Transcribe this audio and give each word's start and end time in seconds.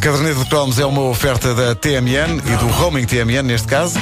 Caderneta 0.00 0.40
de 0.40 0.46
cromos 0.46 0.78
é 0.78 0.86
uma 0.86 1.02
oferta 1.02 1.54
da 1.54 1.74
TMN 1.74 2.38
e 2.38 2.56
do 2.56 2.66
roaming 2.68 3.04
TMN 3.04 3.42
neste 3.42 3.68
caso. 3.68 3.98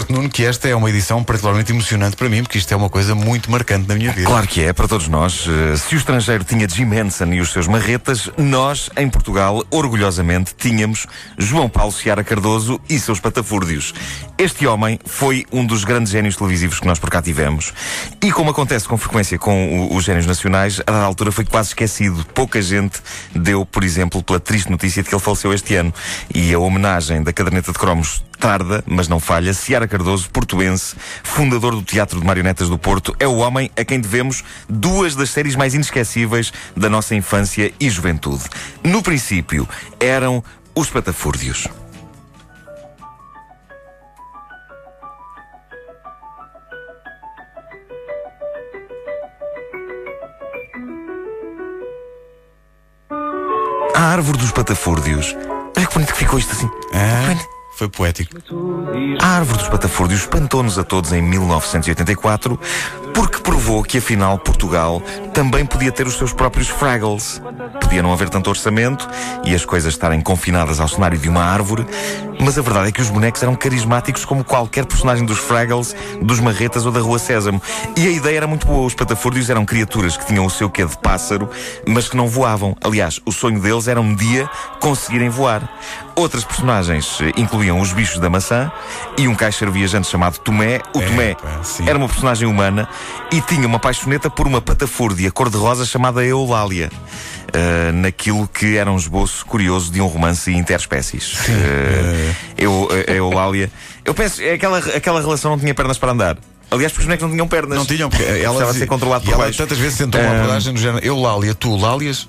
Dizer-te, 0.00 0.12
Nuno, 0.12 0.28
que 0.28 0.44
esta 0.44 0.68
é 0.68 0.74
uma 0.74 0.88
edição 0.88 1.22
particularmente 1.22 1.72
emocionante 1.72 2.16
para 2.16 2.28
mim, 2.28 2.42
porque 2.42 2.58
isto 2.58 2.72
é 2.72 2.76
uma 2.76 2.88
coisa 2.88 3.14
muito 3.14 3.50
marcante 3.50 3.88
na 3.88 3.94
minha 3.94 4.12
vida. 4.12 4.26
Claro 4.26 4.46
que 4.46 4.62
é, 4.62 4.72
para 4.72 4.88
todos 4.88 5.08
nós. 5.08 5.46
Eh, 5.46 5.76
Se 5.76 5.94
o 5.94 5.98
estrangeiro 5.98 6.44
tinha 6.44 6.68
Jim 6.68 6.92
Henson 6.94 7.32
e 7.32 7.40
os 7.40 7.52
seus 7.52 7.66
marretas, 7.66 8.30
nós, 8.36 8.90
em 8.96 9.08
Portugal, 9.08 9.64
orgulhosamente, 9.70 10.54
tínhamos 10.56 11.06
João 11.38 11.68
Paulo 11.68 11.92
Seara 11.92 12.24
Cardoso 12.24 12.80
e 12.88 12.98
seus 12.98 13.20
patafúrdios. 13.20 13.92
Este 14.38 14.66
homem 14.66 14.98
foi 15.04 15.44
um 15.52 15.66
dos 15.66 15.84
grandes 15.84 16.12
génios 16.12 16.36
televisivos 16.36 16.80
que 16.80 16.86
nós 16.86 16.98
por 16.98 17.10
cá 17.10 17.20
tivemos. 17.20 17.72
E 18.22 18.32
como 18.32 18.50
acontece 18.50 18.88
com 18.88 18.96
frequência 18.96 19.38
com 19.38 19.94
os 19.94 20.04
génios 20.04 20.26
nacionais, 20.26 20.80
a 20.86 20.92
dada 20.92 21.04
altura 21.04 21.30
foi 21.30 21.44
quase 21.44 21.68
esquecido. 21.68 22.24
Pouca 22.34 22.62
gente 22.62 23.00
deu, 23.34 23.66
por 23.66 23.84
exemplo, 23.84 24.22
pela 24.22 24.40
triste 24.40 24.70
notícia 24.70 25.02
de 25.02 25.08
que 25.08 25.14
ele 25.14 25.22
faleceu 25.22 25.52
este 25.52 25.74
ano. 25.74 25.92
E 26.34 26.54
a 26.54 26.58
homenagem 26.58 27.22
da 27.22 27.32
caderneta 27.32 27.72
de 27.72 27.78
cromos 27.78 28.24
tarda, 28.38 28.82
mas 28.86 29.06
não 29.06 29.20
falha. 29.20 29.52
Ciara 29.52 29.86
Cardoso, 29.90 30.30
portuense, 30.30 30.94
fundador 31.24 31.74
do 31.74 31.82
Teatro 31.82 32.20
de 32.20 32.24
Marionetas 32.24 32.68
do 32.68 32.78
Porto, 32.78 33.14
é 33.18 33.26
o 33.26 33.38
homem 33.38 33.70
a 33.76 33.84
quem 33.84 34.00
devemos 34.00 34.44
duas 34.68 35.16
das 35.16 35.30
séries 35.30 35.56
mais 35.56 35.74
inesquecíveis 35.74 36.52
da 36.76 36.88
nossa 36.88 37.16
infância 37.16 37.72
e 37.80 37.90
juventude. 37.90 38.44
No 38.84 39.02
princípio, 39.02 39.68
eram 39.98 40.44
os 40.76 40.88
Patafúrdios. 40.88 41.66
A 53.96 54.00
árvore 54.00 54.38
dos 54.38 54.52
Patafúrdios. 54.52 55.36
Olha 55.76 55.86
que 55.86 55.94
bonito 55.94 56.12
que 56.12 56.18
ficou 56.18 56.38
isto 56.38 56.52
assim. 56.52 56.70
Ah, 56.94 57.59
foi 57.80 57.88
poético. 57.88 58.36
A 59.22 59.26
árvore 59.26 59.58
dos 59.58 59.68
Patafúrdios 59.68 60.20
espantou-nos 60.20 60.78
a 60.78 60.84
todos 60.84 61.12
em 61.12 61.22
1984 61.22 62.60
porque 63.14 63.38
provou 63.38 63.82
que 63.82 63.98
afinal 63.98 64.38
Portugal 64.38 65.02
também 65.34 65.64
podia 65.64 65.92
ter 65.92 66.06
os 66.06 66.14
seus 66.16 66.32
próprios 66.32 66.68
Fraggles. 66.68 67.40
Podia 67.80 68.02
não 68.02 68.12
haver 68.12 68.28
tanto 68.28 68.50
orçamento 68.50 69.08
e 69.44 69.54
as 69.54 69.64
coisas 69.64 69.92
estarem 69.92 70.20
confinadas 70.20 70.80
ao 70.80 70.88
cenário 70.88 71.18
de 71.18 71.28
uma 71.28 71.42
árvore, 71.44 71.86
mas 72.40 72.58
a 72.58 72.62
verdade 72.62 72.88
é 72.88 72.92
que 72.92 73.00
os 73.00 73.10
bonecos 73.10 73.42
eram 73.42 73.54
carismáticos 73.54 74.24
como 74.24 74.44
qualquer 74.44 74.86
personagem 74.86 75.24
dos 75.24 75.38
Fraggles, 75.38 75.94
dos 76.22 76.40
Marretas 76.40 76.86
ou 76.86 76.92
da 76.92 77.00
Rua 77.00 77.18
Sésamo. 77.18 77.60
E 77.96 78.06
a 78.06 78.10
ideia 78.10 78.38
era 78.38 78.46
muito 78.46 78.66
boa. 78.66 78.86
Os 78.86 78.94
Patafúrdios 78.94 79.50
eram 79.50 79.64
criaturas 79.64 80.16
que 80.16 80.26
tinham 80.26 80.44
o 80.46 80.50
seu 80.50 80.70
quê 80.70 80.84
de 80.84 80.96
pássaro, 80.98 81.48
mas 81.86 82.08
que 82.08 82.16
não 82.16 82.28
voavam. 82.28 82.76
Aliás, 82.82 83.20
o 83.26 83.32
sonho 83.32 83.60
deles 83.60 83.88
era 83.88 84.00
um 84.00 84.14
dia 84.14 84.48
conseguirem 84.80 85.28
voar. 85.28 85.68
Outras 86.16 86.44
personagens 86.44 87.18
incluíam 87.36 87.80
os 87.80 87.92
bichos 87.92 88.18
da 88.18 88.28
maçã 88.28 88.70
e 89.16 89.26
um 89.26 89.34
caixeiro 89.34 89.72
viajante 89.72 90.08
chamado 90.08 90.38
Tomé. 90.38 90.80
O 90.94 91.00
É, 91.00 91.06
Tomé 91.06 91.36
sim. 91.62 91.88
era 91.88 91.96
uma 91.96 92.08
personagem 92.08 92.46
humana 92.46 92.88
e 93.32 93.40
tinha 93.42 93.66
uma 93.66 93.78
paixoneta 93.78 94.28
por 94.30 94.46
uma 94.46 94.60
patafúrdia 94.60 95.30
cor-de-rosa 95.30 95.84
chamada 95.86 96.24
Eulália. 96.24 96.90
eh, 97.52 97.90
naquilo 97.92 98.46
que 98.46 98.76
era 98.76 98.90
um 98.92 98.96
esboço 98.96 99.44
curioso 99.44 99.90
de 99.90 100.00
um 100.00 100.06
romance 100.06 100.52
interespécies. 100.52 101.36
Eh, 101.48 102.32
eu, 102.58 102.88
a 103.08 103.10
Eulália. 103.12 103.70
Eu 104.04 104.14
penso, 104.14 104.40
é 104.40 104.52
aquela, 104.52 104.78
aquela 104.78 105.20
relação 105.20 105.50
não 105.52 105.58
tinha 105.58 105.74
pernas 105.74 105.98
para 105.98 106.12
andar. 106.12 106.38
Aliás, 106.70 106.92
porque 106.92 107.02
os 107.02 107.06
bonecos 107.06 107.24
não 107.24 107.30
tinham 107.32 107.48
pernas. 107.48 107.76
Não 107.78 107.84
tinham, 107.84 108.08
porque 108.08 108.22
ela 108.22 108.38
Precisava 108.54 108.72
ser 108.74 108.86
controlado 108.86 109.24
por 109.24 109.32
ela 109.34 109.42
baixo. 109.44 109.58
tantas 109.58 109.78
vezes 109.78 109.98
tentou 109.98 110.20
uma 110.20 110.30
abordagem 110.36 110.72
no 110.72 110.78
género 110.78 111.04
eu 111.04 111.16
Lália, 111.20 111.52
tu 111.52 111.74
Lálias. 111.76 112.28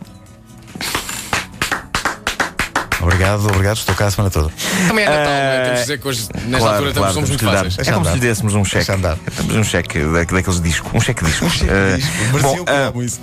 Obrigado, 3.02 3.46
obrigado, 3.48 3.78
estou 3.78 3.96
cá 3.96 4.06
a 4.06 4.12
semana 4.12 4.30
toda. 4.30 4.52
Também 4.88 5.06
é 5.06 5.10
Natal, 5.10 5.24
não 5.26 5.32
é? 5.32 5.62
Temos 5.64 5.76
de 5.76 5.82
dizer 5.82 6.00
que 6.00 6.08
hoje, 6.08 6.28
nesta 6.34 6.58
Claro, 6.60 6.76
altura, 6.76 6.94
claro, 6.94 7.14
somos 7.14 7.30
temos 7.30 7.30
muito 7.30 7.46
fáceis. 7.58 7.76
Deixa 7.76 7.92
É 7.92 7.94
como 7.94 8.06
se 8.06 8.14
lhe 8.14 8.20
dessemos 8.20 8.56
um 8.56 8.64
cheque. 8.66 8.78
Deixa 8.78 8.94
andar. 8.96 9.18
Temos 9.36 9.56
um 9.56 9.64
cheque 9.64 10.00
da, 10.00 10.24
daqueles 10.24 10.62
discos. 10.62 10.92
Um 10.94 11.00
cheque 11.02 11.26
disco. 11.26 11.46
Eh, 11.72 12.00
bom, 12.42 12.66
ah, 12.68 12.92
isso. 13.04 13.20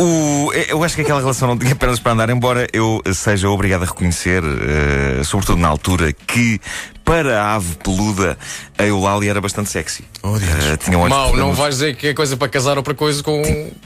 O, 0.00 0.52
eu 0.68 0.82
acho 0.82 0.94
que 0.94 1.02
aquela 1.02 1.20
relação 1.20 1.46
não 1.46 1.58
tinha 1.58 1.74
pernas 1.74 2.00
para 2.00 2.12
andar, 2.12 2.30
embora 2.30 2.66
eu 2.72 3.02
seja 3.12 3.48
obrigado 3.50 3.82
a 3.82 3.86
reconhecer, 3.86 4.42
eh, 4.42 5.22
sobretudo 5.24 5.58
na 5.58 5.68
altura, 5.68 6.12
que 6.12 6.58
para 7.04 7.42
a 7.42 7.56
ave 7.56 7.76
peluda 7.76 8.38
a 8.78 8.84
Eulália 8.84 9.30
era 9.30 9.40
bastante 9.40 9.68
sexy. 9.68 10.04
Oh, 10.22 10.38
Deus. 10.38 10.64
Eh, 10.64 10.76
tinha 10.78 10.98
olhos 10.98 11.16
Mau, 11.16 11.36
não 11.36 11.52
vais 11.52 11.74
dizer 11.74 11.96
que 11.96 12.06
é 12.06 12.14
coisa 12.14 12.36
para 12.36 12.48
casar 12.48 12.78
ou 12.78 12.82
para 12.82 12.94
coisa 12.94 13.22
com. 13.22 13.42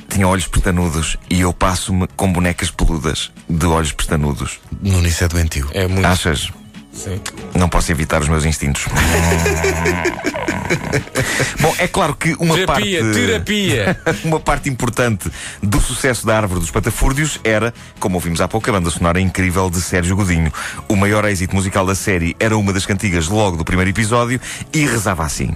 Tinha 0.09 0.29
olhos 0.29 0.47
pestanudos 0.47 1.17
e 1.29 1.41
eu 1.41 1.53
passo-me 1.53 2.07
com 2.17 2.33
bonecas 2.33 2.71
peludas 2.71 3.33
de 3.49 3.67
olhos 3.67 3.93
pestanudos. 3.93 4.61
Nuno, 4.81 5.09
isso 5.09 5.25
é 5.25 5.29
doentio. 5.29 5.69
É 5.73 5.89
muito. 5.89 6.07
Achas? 6.07 6.49
Sim. 6.93 7.21
Não 7.57 7.69
posso 7.69 7.91
evitar 7.91 8.21
os 8.23 8.29
meus 8.29 8.45
instintos. 8.45 8.85
Bom, 11.61 11.75
é 11.79 11.87
claro 11.87 12.15
que 12.15 12.35
uma 12.39 12.55
Terapia, 12.55 13.01
parte. 13.03 13.15
terapia. 13.15 14.01
Uma 14.25 14.41
parte 14.41 14.69
importante 14.69 15.31
do 15.63 15.81
sucesso 15.81 16.27
da 16.27 16.37
Árvore 16.37 16.61
dos 16.61 16.71
Patafúrdios 16.71 17.41
era, 17.45 17.73
como 17.99 18.17
ouvimos 18.17 18.41
há 18.41 18.49
pouco, 18.49 18.69
a 18.69 18.73
banda 18.73 18.91
sonora 18.91 19.21
incrível 19.21 19.69
de 19.69 19.81
Sérgio 19.81 20.17
Godinho. 20.17 20.53
O 20.89 20.97
maior 20.97 21.25
êxito 21.25 21.55
musical 21.55 21.87
da 21.87 21.95
série 21.95 22.35
era 22.41 22.57
uma 22.57 22.73
das 22.73 22.87
cantigas 22.87 23.29
logo 23.29 23.57
do 23.57 23.65
primeiro 23.65 23.91
episódio 23.91 24.41
e 24.73 24.87
rezava 24.87 25.25
assim. 25.25 25.55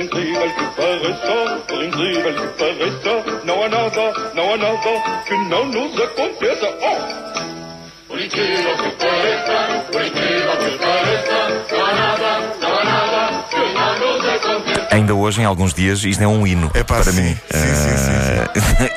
Incrível 0.00 0.54
que 0.54 0.64
pareça, 0.76 1.64
por 1.68 1.84
incrível 1.84 2.34
que 2.34 2.58
pareça, 2.58 3.44
não 3.44 3.62
há 3.62 3.68
nada, 3.68 4.32
não 4.34 4.54
há 4.54 4.56
nada 4.56 5.22
que 5.26 5.34
não 5.48 5.66
nos 5.66 6.00
aconteça. 6.00 6.66
Oh! 6.80 7.49
Que 8.28 8.90
pareça, 8.98 9.80
que 9.88 10.78
pareça, 10.78 11.40
não 11.72 11.84
há 11.86 11.94
nada, 11.94 12.30
não 12.60 12.78
há 12.78 12.84
nada 12.84 13.44
que 14.20 14.28
aconteça. 14.28 14.88
Ainda 14.94 15.14
hoje, 15.14 15.40
em 15.40 15.44
alguns 15.44 15.72
dias, 15.72 16.04
isto 16.04 16.22
é 16.22 16.26
um 16.26 16.46
hino 16.46 16.70
Epá, 16.74 16.96
para 17.00 17.12
sim. 17.12 17.22
mim. 17.22 17.36
Sim, 17.50 17.74
sim, 17.74 17.96
sim, 17.96 18.12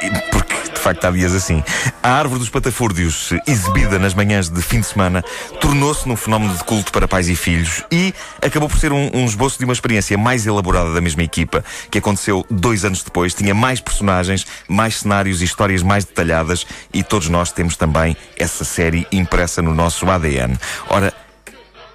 Eh, 0.07 0.21
Porque, 0.31 0.55
facto, 0.83 1.05
há 1.05 1.11
dias 1.11 1.33
assim. 1.33 1.63
A 2.01 2.09
Árvore 2.09 2.39
dos 2.39 2.49
Patafúrdios, 2.49 3.29
exibida 3.47 3.97
nas 3.97 4.13
manhãs 4.13 4.49
de 4.49 4.61
fim 4.61 4.81
de 4.81 4.85
semana, 4.85 5.23
tornou-se 5.61 6.05
num 6.05 6.17
fenómeno 6.17 6.53
de 6.53 6.63
culto 6.65 6.91
para 6.91 7.07
pais 7.07 7.29
e 7.29 7.35
filhos 7.35 7.85
e 7.89 8.13
acabou 8.41 8.67
por 8.67 8.77
ser 8.77 8.91
um, 8.91 9.09
um 9.13 9.25
esboço 9.25 9.57
de 9.57 9.63
uma 9.63 9.71
experiência 9.71 10.17
mais 10.17 10.45
elaborada 10.45 10.93
da 10.93 10.99
mesma 10.99 11.23
equipa, 11.23 11.63
que 11.89 11.99
aconteceu 11.99 12.45
dois 12.49 12.83
anos 12.83 13.01
depois. 13.01 13.33
Tinha 13.33 13.55
mais 13.55 13.79
personagens, 13.79 14.45
mais 14.67 14.97
cenários 14.97 15.41
e 15.41 15.45
histórias 15.45 15.81
mais 15.81 16.03
detalhadas 16.03 16.67
e 16.93 17.01
todos 17.01 17.29
nós 17.29 17.53
temos 17.53 17.77
também 17.77 18.17
essa 18.37 18.65
série 18.65 19.07
impressa 19.09 19.61
no 19.61 19.73
nosso 19.73 20.09
ADN. 20.09 20.59
Ora, 20.89 21.13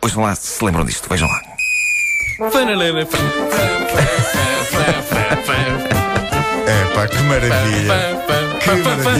vejam 0.03 0.23
lá 0.23 0.35
se 0.35 0.65
lembram 0.65 0.87
disto, 0.87 1.07
vejam 1.11 1.29
lá. 1.29 1.41
É 6.69 6.95
pá, 6.95 7.09
que 7.09 7.19
maravilha. 7.23 8.49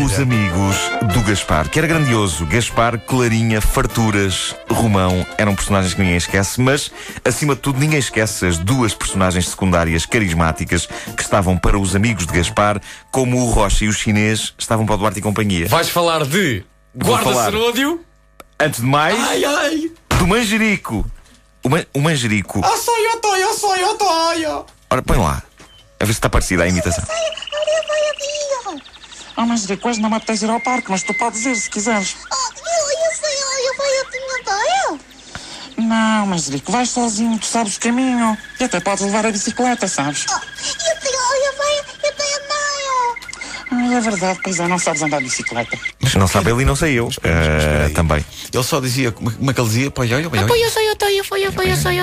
Os 0.05 0.19
amigos 0.19 0.77
do 1.15 1.23
Gaspar, 1.23 1.71
que 1.71 1.79
era 1.79 1.89
grandioso. 1.89 2.45
Gaspar, 2.45 2.99
Clarinha, 2.99 3.63
Farturas, 3.63 4.55
Romão 4.69 5.27
eram 5.39 5.55
personagens 5.55 5.95
que 5.95 6.03
ninguém 6.03 6.19
esquece, 6.19 6.61
mas, 6.61 6.91
acima 7.25 7.55
de 7.55 7.63
tudo, 7.63 7.81
ninguém 7.81 7.99
esquece 7.99 8.45
as 8.45 8.59
duas 8.59 8.93
personagens 8.93 9.49
secundárias 9.49 10.05
carismáticas 10.05 10.87
que 10.87 11.23
estavam 11.23 11.57
para 11.57 11.79
os 11.79 11.97
amigos 11.97 12.27
de 12.27 12.33
Gaspar, 12.35 12.79
como 13.11 13.39
o 13.39 13.51
Rocha 13.51 13.87
e 13.87 13.89
o 13.89 13.93
chinês 13.93 14.53
estavam 14.59 14.85
para 14.85 14.97
o 14.97 14.99
Duarte 14.99 15.19
e 15.19 15.23
companhia. 15.23 15.67
Vais 15.67 15.89
falar 15.89 16.27
de 16.27 16.63
guarda-seródio? 16.95 18.05
Antes 18.61 18.81
de 18.81 18.87
mais, 18.87 19.19
Ai, 19.19 19.45
ai! 19.45 19.91
do 20.19 20.27
Manjerico. 20.27 21.11
O, 21.65 21.71
man, 21.71 21.87
o 21.95 22.01
Manjerico. 22.01 22.61
Eu 22.63 22.77
sou 22.77 22.95
eu, 22.99 23.37
eu 23.39 23.55
sou 23.55 23.77
eu, 23.77 23.95
tô. 23.95 24.09
Ora, 24.91 25.03
põe 25.03 25.17
lá. 25.17 25.43
A 25.99 26.05
ver 26.05 26.13
se 26.13 26.19
está 26.19 26.29
parecida 26.29 26.65
a 26.65 26.69
imitação. 26.69 27.05
Ah, 29.39 29.47
mas 29.47 29.67
depois 29.67 29.99
não 29.99 30.11
me 30.11 30.17
apetece 30.17 30.45
ir 30.45 30.51
ao 30.51 30.59
parque, 30.59 30.91
mas 30.91 31.05
tu 31.05 31.15
podes 31.15 31.47
ir 31.47 31.55
se 31.55 31.71
quiseres. 31.71 32.17
Não, 35.77 36.27
mas 36.27 36.49
Rico, 36.49 36.73
vais 36.73 36.91
sozinho, 36.91 37.39
tu 37.39 37.47
sabes 37.47 37.77
o 37.77 37.81
caminho. 37.81 38.37
E 38.59 38.65
até 38.65 38.81
podes 38.81 39.05
levar 39.05 39.25
a 39.25 39.31
bicicleta, 39.31 39.87
sabes? 39.87 40.27
Ah, 43.71 43.95
é 43.95 44.01
verdade, 44.01 44.41
pois 44.43 44.59
é, 44.59 44.67
não 44.67 44.79
sabes 44.79 45.03
andar 45.03 45.19
de 45.19 45.25
bicicleta. 45.25 45.79
Não 46.17 46.27
sabe 46.27 46.51
ele 46.51 46.63
e 46.63 46.65
não 46.65 46.75
sei 46.75 46.99
eu. 46.99 47.07
Espera, 47.07 47.39
espera, 47.41 47.59
espera 47.59 47.87
aí. 47.87 47.93
também. 47.95 48.27
Ele 48.53 48.65
só 48.65 48.81
dizia, 48.81 49.13
como 49.13 49.31
é 49.51 49.55
que 49.55 49.61
ele 49.61 49.69
dizia? 49.69 49.93
Olha, 49.97 50.17
olha, 50.17 50.29
olha. 50.29 50.47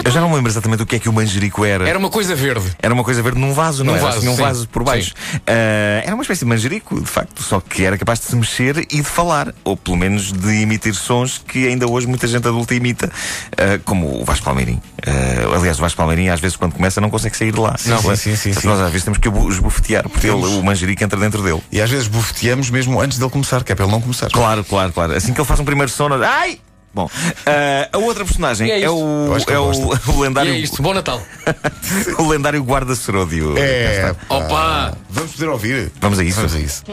Eu 0.06 0.12
já 0.12 0.22
não 0.22 0.30
me 0.30 0.36
lembro 0.36 0.52
exatamente 0.52 0.84
o 0.84 0.86
que 0.86 0.96
é 0.96 1.00
que 1.00 1.10
o 1.10 1.14
manjerico 1.14 1.64
era. 1.66 1.88
Era 1.88 1.98
uma 2.00 2.10
coisa 2.10 2.36
verde. 2.36 2.72
Era 2.82 2.94
uma 2.94 3.04
coisa 3.04 3.22
verde 3.22 3.40
num 3.40 3.54
vaso, 3.54 3.84
não 3.84 3.94
Num 3.94 3.98
era? 4.00 4.08
vaso, 4.08 4.20
Tinha 4.20 4.32
um 4.32 4.36
sim. 4.36 4.42
vaso 4.42 4.68
por 4.70 4.84
baixo. 4.84 5.14
Ah, 5.48 6.02
era 6.04 6.14
uma 6.16 6.22
espécie 6.22 6.40
de 6.42 6.46
manjerico, 6.50 7.00
de 7.00 7.08
facto, 7.08 7.42
só 7.44 7.60
que 7.60 7.84
era 7.84 7.98
capaz 7.98 8.20
de 8.20 8.26
se 8.26 8.36
mexer 8.36 8.78
e 8.92 8.98
de 8.98 9.04
falar, 9.04 9.54
ou 9.64 9.76
pelo 9.78 9.98
menos 9.98 10.32
de 10.32 10.62
emitir 10.62 10.94
sons 10.96 11.42
que 11.48 11.68
ainda 11.68 11.88
hoje 11.88 12.08
muita 12.08 12.28
gente 12.28 12.48
adulta 12.48 12.74
imita, 12.76 13.12
ah, 13.58 13.80
como 13.86 14.22
o 14.22 14.26
Vasco 14.26 14.46
Palmeirim. 14.46 14.82
Ah, 15.06 15.56
aliás, 15.58 15.78
o 15.78 15.82
Vasco 15.82 15.98
Palmeirim, 15.98 16.30
às 16.30 16.40
vezes, 16.40 16.58
quando 16.58 16.74
começa, 16.74 17.00
não 17.02 17.10
consegue 17.10 17.36
sair 17.38 17.52
de 17.52 17.60
lá. 17.60 17.76
Não, 17.86 18.00
sim, 18.02 18.16
sim, 18.16 18.36
sim, 18.36 18.54
sim. 18.54 18.68
Nós 18.68 18.80
às 18.80 18.90
vezes 18.92 19.04
temos 19.04 19.20
que 19.20 19.30
o 19.30 19.50
esbofetear, 19.50 20.08
porque 20.10 20.28
ele, 20.28 20.46
o 20.46 20.64
manjerico 20.64 21.04
entra 21.04 21.20
dentro 21.20 21.42
dele. 21.44 21.62
E 21.72 21.82
às 21.82 21.90
vezes 21.90 22.08
bufeteamos 22.08 22.70
mesmo 22.70 23.00
antes 23.00 23.18
dele 23.18 23.30
começar, 23.32 23.64
que 23.64 23.72
é 23.72 23.76
para 23.76 23.86
ele 23.86 23.92
não 23.92 24.02
começar. 24.02 24.30
Claro, 24.32 24.64
claro, 24.64 24.92
claro. 24.94 25.14
Assim 25.14 25.34
que 25.34 25.40
ele 25.40 25.48
faz 25.48 25.60
um 25.60 25.66
primeiro 25.66 25.92
som, 25.92 26.10
nós- 26.10 26.22
ai! 26.22 26.60
Bom, 26.96 27.10
ah, 27.46 27.90
a 27.92 27.98
outra 27.98 28.24
personagem 28.24 28.70
E 28.70 28.72
é 28.72 28.82
é, 28.84 28.90
o, 28.90 29.36
é 29.36 29.60
o, 29.60 29.70
o 30.16 30.16
E 30.16 30.22
lendário, 30.22 30.54
é 30.54 30.58
isto. 30.58 30.82
Bom 30.82 30.94
Natal. 30.94 31.22
o 32.18 32.30
lendário 32.30 32.64
guarda-seródio. 32.64 33.58
É. 33.58 34.16
Opa! 34.30 34.98
Vamos 35.10 35.34
poder 35.34 35.50
ouvir? 35.50 35.92
Vamos 36.00 36.20
a 36.20 36.24
isso. 36.24 36.38
Vamos 36.38 36.56
a 36.56 36.60
isso. 36.60 36.84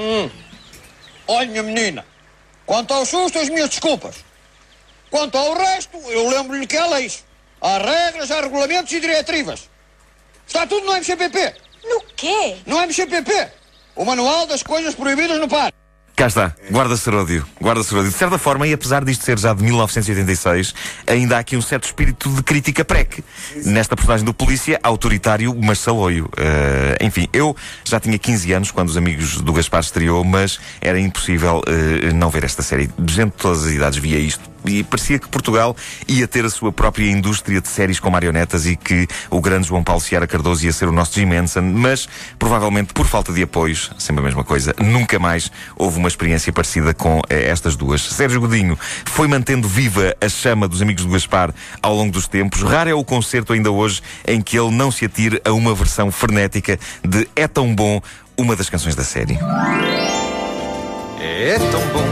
Olha, 1.29 1.49
minha 1.49 1.63
menina, 1.63 2.05
quanto 2.67 2.93
ao 2.93 3.07
susto, 3.07 3.39
as 3.39 3.49
minhas 3.49 3.69
desculpas. 3.69 4.17
Quanto 5.09 5.39
ao 5.39 5.55
resto, 5.55 5.97
eu 6.09 6.29
lembro-lhe 6.29 6.67
que 6.67 6.77
há 6.77 6.87
leis. 6.87 7.25
Há 7.61 7.79
regras, 7.79 8.29
há 8.33 8.41
regulamentos 8.41 8.93
e 8.93 8.99
diretivas. 8.99 9.71
Está 10.45 10.67
tudo 10.67 10.85
no 10.85 10.97
MCPP. 10.97 11.55
No 11.85 12.03
quê? 12.17 12.57
No 12.67 12.81
MCPP. 12.81 13.51
O 13.95 14.05
Manual 14.05 14.49
das 14.49 14.65
Coisas 14.65 14.97
Proibidas 14.97 15.39
no 15.39 15.47
Par. 15.47 15.73
Cá 16.15 16.27
está, 16.27 16.55
guarda-seródio. 16.71 17.45
Guarda-seródio. 17.61 18.11
De 18.11 18.17
certa 18.17 18.37
forma, 18.37 18.67
e 18.67 18.73
apesar 18.73 19.03
disto 19.03 19.25
ser 19.25 19.39
já 19.39 19.55
de 19.55 19.63
1986, 19.65 20.75
ainda 21.07 21.37
há 21.37 21.39
aqui 21.41 21.57
um 21.57 21.63
certo 21.63 21.85
espírito 21.85 22.29
de 22.29 22.43
crítica 22.43 22.85
prec. 22.85 23.25
Nesta 23.65 23.97
personagem 23.97 24.25
do 24.25 24.35
polícia, 24.35 24.79
autoritário, 24.83 25.57
mas 25.61 25.79
saloio. 25.79 26.29
Eh, 26.37 26.99
enfim, 27.01 27.29
eu 27.33 27.57
já 27.85 27.99
tinha 27.99 28.19
15 28.19 28.53
anos 28.53 28.71
quando 28.71 28.91
os 28.91 28.97
amigos 28.97 29.41
do 29.41 29.53
Gaspar 29.55 29.81
estreou, 29.81 30.23
mas 30.23 30.61
era 30.83 31.01
impossível 31.01 31.63
eh, 31.67 32.13
não 32.13 32.29
ver 32.29 32.45
esta 32.45 32.63
série. 32.63 32.91
Gente 33.09 33.31
de 33.31 33.39
todas 33.39 33.65
as 33.65 33.73
idades 33.73 33.99
via 33.99 34.19
isto. 34.19 34.52
E 34.65 34.83
parecia 34.83 35.19
que 35.19 35.29
Portugal 35.29 35.77
ia 36.07 36.27
ter 36.29 36.45
a 36.45 36.51
sua 36.51 36.73
própria 36.73 37.11
indústria 37.11 37.61
de 37.61 37.69
séries 37.69 37.99
com 37.99 38.11
marionetas 38.11 38.67
e 38.67 38.77
que 38.77 39.07
o 39.31 39.41
grande 39.41 39.69
João 39.69 39.83
Paulo 39.83 40.01
Ciara 40.01 40.27
Cardoso 40.27 40.65
ia 40.65 40.73
ser 40.73 40.89
o 40.89 40.93
nosso 40.93 41.15
Jim 41.15 41.33
Henson, 41.33 41.63
mas 41.63 42.09
provavelmente 42.39 42.93
por 42.93 43.07
falta 43.07 43.33
de 43.33 43.43
apoios, 43.43 43.91
sempre 43.99 44.23
a 44.23 44.25
mesma 44.25 44.45
coisa, 44.45 44.75
nunca 44.81 45.19
mais 45.19 45.51
houve 45.77 45.99
uma 45.99 46.09
experiência 46.09 46.53
parecida 46.53 46.95
com 46.95 47.21
eh, 47.29 47.49
estas 47.49 47.77
duas. 47.77 48.03
Sérgio 48.03 48.41
Godinho 48.41 48.79
foi 49.07 49.27
mantendo 49.27 49.69
viva 49.69 50.15
a 50.21 50.29
chama 50.29 50.69
dos 50.69 50.83
amigos 50.83 51.05
do 51.05 51.13
Gaspar 51.13 51.53
ao 51.83 51.95
longo 51.95 52.13
dos 52.13 52.29
tempos. 52.29 52.63
Raro 52.63 52.91
é 52.91 52.95
o 52.95 53.05
concerto 53.05 53.53
ainda 53.53 53.71
hoje 53.71 54.03
em 54.27 54.41
que 54.41 54.59
ele 54.59 54.71
não 54.71 54.91
se 54.91 55.05
atire 55.05 55.41
a 55.45 55.53
uma 55.53 55.75
versão 55.75 56.11
frenética 56.11 56.79
de 57.05 57.29
É 57.35 57.47
Tão 57.47 57.75
Bom, 57.75 58.01
uma 58.37 58.57
das 58.57 58.69
canções 58.69 58.95
da 58.95 59.05
série. 59.05 59.39
É 61.25 61.57
tão 61.71 61.81
bom, 61.93 62.05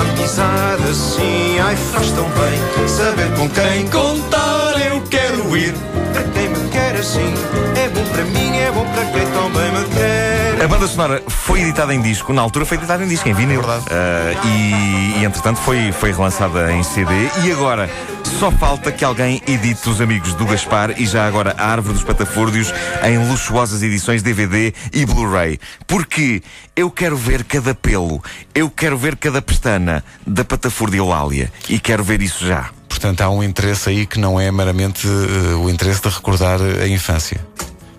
amizade 0.00 0.82
assim, 0.88 1.58
ai 1.58 1.74
faz 1.74 2.12
tão 2.12 2.24
bem 2.30 2.88
saber 2.88 3.34
com 3.34 3.48
quem 3.48 3.88
contar 3.88 4.74
eu 4.86 5.02
quero 5.10 5.56
ir. 5.56 5.74
Para 6.12 6.22
quem 6.22 6.48
me 6.50 6.68
quer 6.70 6.94
assim, 6.94 7.34
é 7.76 7.88
bom 7.88 8.04
para 8.04 8.24
mim, 8.24 8.56
é 8.56 8.70
bom 8.70 8.84
para 8.84 9.04
quem 9.06 9.26
também 9.26 9.72
me 9.72 9.84
quer. 9.94 10.64
A 10.64 10.68
banda 10.68 10.86
sonora 10.86 11.22
foi 11.26 11.62
editada 11.62 11.92
em 11.92 12.00
disco, 12.00 12.32
na 12.32 12.40
altura 12.40 12.64
foi 12.64 12.76
editada 12.76 13.04
em 13.04 13.08
disco, 13.08 13.28
em 13.28 13.34
vinil. 13.34 13.60
Verdade. 13.60 13.84
Ah, 13.90 14.46
e, 14.46 15.20
e, 15.20 15.24
entretanto 15.24 15.60
foi, 15.60 15.90
foi 15.90 16.12
relançada 16.12 16.72
em 16.72 16.84
CD. 16.84 17.12
E 17.44 17.50
agora 17.50 17.90
só 18.38 18.50
falta 18.50 18.92
que 18.92 19.02
alguém 19.02 19.40
edite 19.46 19.88
os 19.88 19.98
amigos 19.98 20.34
do 20.34 20.44
Gaspar 20.44 21.00
e 21.00 21.06
já 21.06 21.26
agora 21.26 21.54
a 21.56 21.68
Árvore 21.68 21.94
dos 21.94 22.04
Patafúrdios 22.04 22.70
em 23.02 23.16
luxuosas 23.30 23.82
edições 23.82 24.22
DVD 24.22 24.74
e 24.92 25.06
Blu-ray. 25.06 25.58
Porque 25.86 26.42
eu 26.74 26.90
quero 26.90 27.16
ver 27.16 27.44
cada 27.44 27.74
pelo, 27.74 28.22
eu 28.54 28.68
quero 28.68 28.98
ver 28.98 29.16
cada 29.16 29.40
pestana 29.40 30.04
da 30.26 30.44
Patafúrdia 30.44 30.98
Eulália. 30.98 31.50
E 31.66 31.78
quero 31.78 32.04
ver 32.04 32.20
isso 32.20 32.46
já. 32.46 32.68
Portanto, 32.90 33.22
há 33.22 33.30
um 33.30 33.42
interesse 33.42 33.88
aí 33.88 34.04
que 34.06 34.18
não 34.18 34.38
é 34.38 34.52
meramente 34.52 35.06
eh, 35.06 35.54
o 35.54 35.70
interesse 35.70 36.02
de 36.02 36.08
recordar 36.10 36.60
a 36.60 36.86
infância. 36.86 37.40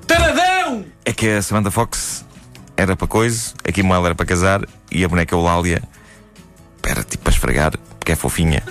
Taradão! 0.06 0.86
É 1.04 1.14
que 1.14 1.30
a 1.30 1.42
Samantha 1.42 1.72
Fox 1.72 2.24
era 2.76 2.96
para 2.96 3.08
coisa, 3.08 3.54
a 3.68 3.72
Kim 3.72 3.90
Wilde 3.90 4.06
era 4.06 4.16
para 4.16 4.26
casar 4.26 4.62
e 4.92 5.04
a 5.04 5.08
boneca 5.08 5.34
Eulália 5.34 5.82
era 6.84 7.04
tipo 7.04 7.24
para 7.24 7.34
esfregar, 7.34 7.72
porque 8.00 8.12
é 8.12 8.16
fofinha, 8.16 8.62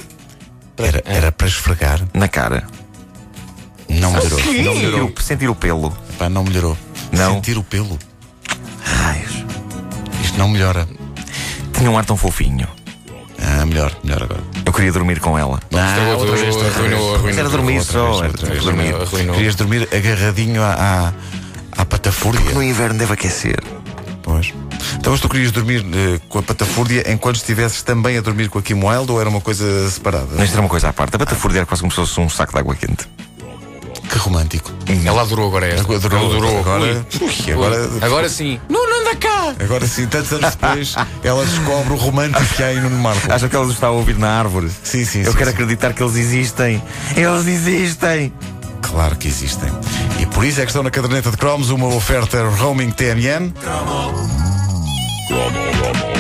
Era, 0.79 1.03
era 1.07 1.33
para 1.33 1.47
esfregar. 1.47 2.01
na 2.15 2.29
cara. 2.29 2.65
Não 3.89 4.13
melhorou. 4.13 4.39
Não 4.39 4.45
Sentir 4.47 4.63
melhorou. 4.85 5.13
o, 5.17 5.23
sentir 5.23 5.49
o 5.49 5.55
pelo. 5.55 5.91
Pá, 6.19 6.29
não 6.29 6.43
melhorou. 6.45 6.77
Não. 7.13 7.35
Sentir 7.35 7.57
o 7.57 7.63
pelo. 7.63 7.99
Raios. 8.85 9.45
Isto 10.23 10.39
não 10.39 10.49
melhora. 10.49 10.87
Tinha 11.73 11.91
um 11.91 11.97
ar 11.97 12.05
tão 12.05 12.17
fofinho. 12.17 12.67
Ah, 13.39 13.65
melhor, 13.65 13.93
melhor 14.03 14.23
agora. 14.25 14.43
Eu 14.65 14.73
queria 14.73 14.91
dormir 14.93 15.21
com 15.21 15.39
ela. 15.39 15.61
Ah, 15.73 16.15
outra 16.19 16.37
vez, 16.37 16.55
vez. 16.57 16.77
Arruinou, 16.77 17.15
arruinou. 17.15 17.39
Era 17.41 17.49
dormir 17.49 17.79
Outra 17.79 17.93
só, 17.93 18.07
vez, 18.09 18.19
era 18.19 18.29
outra 18.29 18.51
vez. 18.51 18.65
dormir. 18.65 18.95
Arruinou. 18.95 19.35
Querias 19.37 19.55
dormir 19.55 19.89
agarradinho 19.95 20.63
à, 20.63 21.13
à, 21.77 21.83
à 21.83 21.85
patafúrdia. 21.85 22.53
No 22.53 22.63
inverno 22.63 22.99
deve 22.99 23.13
aquecer. 23.13 23.63
Pois. 24.23 24.53
Então, 25.07 25.13
mas 25.13 25.21
tu 25.21 25.29
querias 25.29 25.53
dormir 25.53 25.87
eh, 25.95 26.19
com 26.29 26.41
a 26.41 26.43
patafúrdia 26.43 27.05
enquanto 27.13 27.37
estivesses 27.37 27.81
também 27.81 28.19
a 28.19 28.21
dormir 28.21 28.49
com 28.49 28.59
a 28.59 28.63
Kim 28.63 28.83
Wilde 28.83 29.13
ou 29.13 29.21
era 29.21 29.31
uma 29.31 29.41
coisa 29.41 29.89
separada? 29.89 30.27
Mas 30.33 30.47
isto 30.47 30.55
era 30.55 30.63
uma 30.63 30.69
coisa 30.69 30.89
à 30.89 30.93
parte. 30.93 31.15
A 31.15 31.19
batafúrdia 31.19 31.61
era 31.61 31.65
quase 31.67 31.81
como 31.81 31.93
se 31.93 31.97
fosse 31.97 32.19
um 32.19 32.29
saco 32.29 32.53
de 32.53 32.59
água 32.59 32.75
quente. 32.75 33.09
Que 34.11 34.19
romântico. 34.19 34.73
Ela 35.05 35.23
adorou 35.23 35.47
agora 35.47 35.69
esta. 35.69 35.83
Agora 35.83 36.01
durou, 36.01 36.19
Ela 36.19 36.29
adorou. 36.35 36.59
agora, 36.59 37.07
Ui. 37.21 37.29
Ui, 37.47 37.53
agora, 37.53 37.89
Ui. 37.89 37.99
Agora 38.03 38.29
sim. 38.29 38.61
Não, 38.69 38.85
não 38.91 39.01
anda 39.03 39.15
cá! 39.15 39.55
agora 39.61 39.87
sim, 39.87 40.09
tantos 40.09 40.33
anos 40.33 40.57
depois, 40.57 40.97
ela 41.23 41.47
descobre 41.47 41.93
o 41.93 41.97
romântico 41.97 42.45
que 42.57 42.63
há 42.65 42.67
aí 42.67 42.81
no 42.81 42.91
Marco. 42.91 43.33
Acham 43.33 43.49
que 43.49 43.55
ela 43.55 43.71
está 43.71 43.87
a 43.87 43.91
ouvir 43.93 44.19
na 44.19 44.41
árvore? 44.41 44.69
Sim, 44.83 45.05
sim, 45.05 45.21
Eu 45.21 45.31
sim, 45.31 45.39
quero 45.39 45.51
sim. 45.51 45.55
acreditar 45.55 45.93
que 45.93 46.03
eles 46.03 46.17
existem. 46.17 46.83
Eles 47.17 47.47
existem. 47.47 48.33
Claro 48.83 49.15
que 49.15 49.29
existem. 49.29 49.71
E 50.19 50.27
por 50.27 50.45
isso 50.45 50.61
é 50.61 50.65
que 50.65 50.71
estão 50.71 50.83
na 50.83 50.91
caderneta 50.91 51.31
de 51.31 51.37
cromos 51.37 51.71
uma 51.71 51.87
oferta 51.95 52.43
roaming 52.49 52.91
TMN. 52.91 53.53
Come 55.29 55.39
on, 55.39 55.73
come 55.73 56.03
on. 56.05 56.16